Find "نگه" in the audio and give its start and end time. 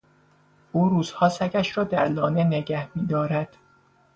2.43-2.89